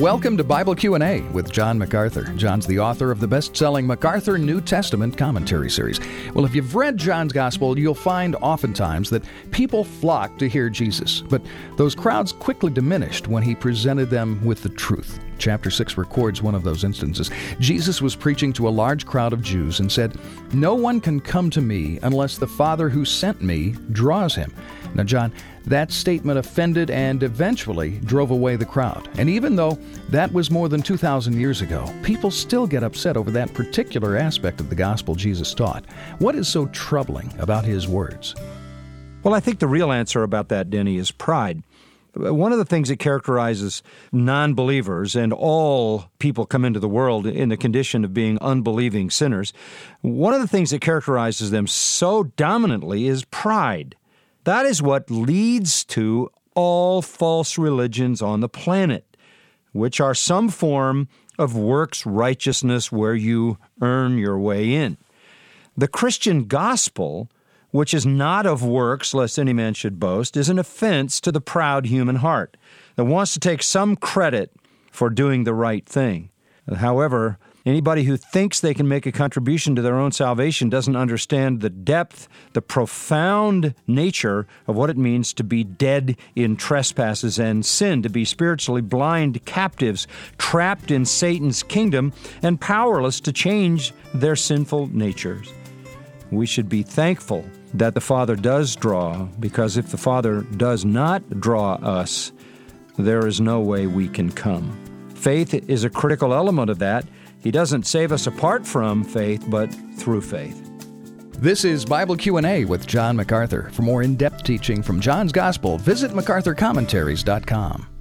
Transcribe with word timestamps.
Welcome 0.00 0.36
to 0.38 0.42
Bible 0.42 0.74
Q&A 0.74 1.20
with 1.30 1.52
John 1.52 1.78
MacArthur. 1.78 2.24
John's 2.34 2.66
the 2.66 2.80
author 2.80 3.12
of 3.12 3.20
the 3.20 3.28
best-selling 3.28 3.86
MacArthur 3.86 4.38
New 4.38 4.60
Testament 4.60 5.16
commentary 5.16 5.70
series. 5.70 6.00
Well, 6.34 6.44
if 6.44 6.52
you've 6.52 6.74
read 6.74 6.98
John's 6.98 7.32
gospel, 7.32 7.78
you'll 7.78 7.94
find 7.94 8.34
oftentimes 8.40 9.08
that 9.10 9.22
people 9.52 9.84
flocked 9.84 10.40
to 10.40 10.48
hear 10.48 10.68
Jesus, 10.68 11.22
but 11.30 11.42
those 11.76 11.94
crowds 11.94 12.32
quickly 12.32 12.72
diminished 12.72 13.28
when 13.28 13.44
he 13.44 13.54
presented 13.54 14.10
them 14.10 14.44
with 14.44 14.64
the 14.64 14.68
truth. 14.70 15.20
Chapter 15.38 15.70
6 15.70 15.96
records 15.96 16.42
one 16.42 16.56
of 16.56 16.64
those 16.64 16.82
instances. 16.82 17.30
Jesus 17.60 18.02
was 18.02 18.16
preaching 18.16 18.52
to 18.54 18.66
a 18.66 18.70
large 18.70 19.06
crowd 19.06 19.32
of 19.32 19.42
Jews 19.42 19.78
and 19.78 19.92
said, 19.92 20.18
"No 20.52 20.74
one 20.74 21.00
can 21.00 21.20
come 21.20 21.50
to 21.50 21.60
me 21.60 22.00
unless 22.02 22.36
the 22.36 22.48
Father 22.48 22.88
who 22.88 23.04
sent 23.04 23.42
me 23.42 23.76
draws 23.92 24.34
him." 24.34 24.52
Now, 24.94 25.02
John, 25.02 25.32
that 25.66 25.90
statement 25.90 26.38
offended 26.38 26.90
and 26.90 27.22
eventually 27.22 27.98
drove 28.04 28.30
away 28.30 28.56
the 28.56 28.64
crowd. 28.64 29.08
And 29.18 29.28
even 29.28 29.56
though 29.56 29.78
that 30.10 30.32
was 30.32 30.50
more 30.50 30.68
than 30.68 30.82
2,000 30.82 31.38
years 31.38 31.60
ago, 31.60 31.92
people 32.02 32.30
still 32.30 32.66
get 32.66 32.84
upset 32.84 33.16
over 33.16 33.30
that 33.32 33.52
particular 33.54 34.16
aspect 34.16 34.60
of 34.60 34.68
the 34.68 34.76
gospel 34.76 35.14
Jesus 35.14 35.52
taught. 35.52 35.84
What 36.18 36.34
is 36.34 36.48
so 36.48 36.66
troubling 36.66 37.32
about 37.38 37.64
his 37.64 37.88
words? 37.88 38.34
Well, 39.24 39.34
I 39.34 39.40
think 39.40 39.58
the 39.58 39.66
real 39.66 39.90
answer 39.90 40.22
about 40.22 40.48
that, 40.50 40.70
Denny, 40.70 40.96
is 40.96 41.10
pride. 41.10 41.62
One 42.14 42.52
of 42.52 42.58
the 42.58 42.64
things 42.64 42.90
that 42.90 43.00
characterizes 43.00 43.82
non 44.12 44.54
believers 44.54 45.16
and 45.16 45.32
all 45.32 46.04
people 46.20 46.46
come 46.46 46.64
into 46.64 46.78
the 46.78 46.88
world 46.88 47.26
in 47.26 47.48
the 47.48 47.56
condition 47.56 48.04
of 48.04 48.14
being 48.14 48.38
unbelieving 48.40 49.10
sinners, 49.10 49.52
one 50.00 50.32
of 50.32 50.40
the 50.40 50.46
things 50.46 50.70
that 50.70 50.80
characterizes 50.80 51.50
them 51.50 51.66
so 51.66 52.24
dominantly 52.36 53.08
is 53.08 53.24
pride. 53.24 53.96
That 54.44 54.66
is 54.66 54.82
what 54.82 55.10
leads 55.10 55.84
to 55.86 56.30
all 56.54 57.02
false 57.02 57.58
religions 57.58 58.22
on 58.22 58.40
the 58.40 58.48
planet, 58.48 59.16
which 59.72 60.00
are 60.00 60.14
some 60.14 60.48
form 60.48 61.08
of 61.38 61.56
works 61.56 62.06
righteousness 62.06 62.92
where 62.92 63.14
you 63.14 63.58
earn 63.80 64.18
your 64.18 64.38
way 64.38 64.72
in. 64.72 64.98
The 65.76 65.88
Christian 65.88 66.44
gospel, 66.44 67.28
which 67.70 67.92
is 67.92 68.06
not 68.06 68.46
of 68.46 68.62
works, 68.62 69.14
lest 69.14 69.38
any 69.38 69.52
man 69.52 69.74
should 69.74 69.98
boast, 69.98 70.36
is 70.36 70.48
an 70.48 70.58
offense 70.58 71.20
to 71.22 71.32
the 71.32 71.40
proud 71.40 71.86
human 71.86 72.16
heart 72.16 72.56
that 72.94 73.04
wants 73.04 73.32
to 73.34 73.40
take 73.40 73.62
some 73.62 73.96
credit 73.96 74.52
for 74.92 75.10
doing 75.10 75.42
the 75.42 75.54
right 75.54 75.84
thing. 75.84 76.30
However, 76.76 77.38
Anybody 77.66 78.02
who 78.02 78.18
thinks 78.18 78.60
they 78.60 78.74
can 78.74 78.88
make 78.88 79.06
a 79.06 79.12
contribution 79.12 79.74
to 79.74 79.80
their 79.80 79.98
own 79.98 80.12
salvation 80.12 80.68
doesn't 80.68 80.96
understand 80.96 81.62
the 81.62 81.70
depth, 81.70 82.28
the 82.52 82.60
profound 82.60 83.74
nature 83.86 84.46
of 84.66 84.76
what 84.76 84.90
it 84.90 84.98
means 84.98 85.32
to 85.32 85.44
be 85.44 85.64
dead 85.64 86.18
in 86.36 86.56
trespasses 86.56 87.38
and 87.38 87.64
sin, 87.64 88.02
to 88.02 88.10
be 88.10 88.26
spiritually 88.26 88.82
blind 88.82 89.46
captives, 89.46 90.06
trapped 90.36 90.90
in 90.90 91.06
Satan's 91.06 91.62
kingdom, 91.62 92.12
and 92.42 92.60
powerless 92.60 93.18
to 93.20 93.32
change 93.32 93.94
their 94.12 94.36
sinful 94.36 94.88
natures. 94.88 95.50
We 96.30 96.44
should 96.44 96.68
be 96.68 96.82
thankful 96.82 97.46
that 97.72 97.94
the 97.94 98.00
Father 98.02 98.36
does 98.36 98.76
draw, 98.76 99.24
because 99.40 99.78
if 99.78 99.90
the 99.90 99.96
Father 99.96 100.42
does 100.42 100.84
not 100.84 101.40
draw 101.40 101.76
us, 101.76 102.30
there 102.98 103.26
is 103.26 103.40
no 103.40 103.60
way 103.60 103.86
we 103.86 104.06
can 104.06 104.30
come. 104.30 104.78
Faith 105.14 105.54
is 105.54 105.84
a 105.84 105.90
critical 105.90 106.34
element 106.34 106.68
of 106.68 106.78
that. 106.80 107.06
He 107.44 107.50
doesn't 107.50 107.86
save 107.86 108.10
us 108.10 108.26
apart 108.26 108.66
from 108.66 109.04
faith, 109.04 109.44
but 109.48 109.66
through 109.98 110.22
faith. 110.22 110.62
This 111.38 111.64
is 111.66 111.84
Bible 111.84 112.16
Q&A 112.16 112.64
with 112.64 112.86
John 112.86 113.16
MacArthur. 113.16 113.68
For 113.72 113.82
more 113.82 114.02
in-depth 114.02 114.44
teaching 114.44 114.82
from 114.82 114.98
John's 114.98 115.30
Gospel, 115.30 115.76
visit 115.76 116.12
macarthurcommentaries.com. 116.12 117.93